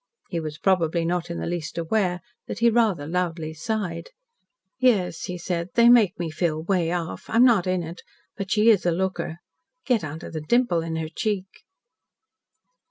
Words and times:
He 0.29 0.39
was 0.39 0.57
probably 0.57 1.05
not 1.05 1.29
in 1.29 1.37
the 1.37 1.45
least 1.45 1.77
aware 1.77 2.21
that 2.47 2.57
he 2.57 2.71
rather 2.71 3.05
loudly 3.05 3.53
sighed. 3.53 4.09
"Yes," 4.79 5.25
he 5.25 5.37
said, 5.37 5.69
"they 5.75 5.89
make 5.89 6.17
me 6.17 6.31
feel 6.31 6.63
'way 6.63 6.91
off. 6.91 7.25
I'm 7.29 7.45
not 7.45 7.67
in 7.67 7.83
it. 7.83 8.01
But 8.35 8.49
she 8.49 8.71
is 8.71 8.83
a 8.83 8.89
looker. 8.91 9.37
Get 9.85 10.03
onto 10.03 10.31
that 10.31 10.47
dimple 10.47 10.81
in 10.81 10.95
her 10.95 11.07
cheek." 11.15 11.45